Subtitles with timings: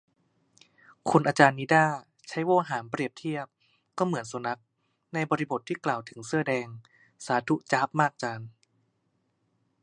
[1.09, 1.85] คุณอาจารย์นิด้า
[2.29, 3.45] ใช้โวหารเปรียบเทียบ
[3.97, 4.59] "ก็เหมือนสุนัข"
[5.13, 6.67] ในบริบทที่กล่าวถึงเสื้อแดง
[7.25, 8.47] สาธุ จ๊าบมากจารย์